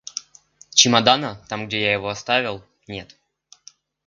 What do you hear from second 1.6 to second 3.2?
где я его оставил, нет.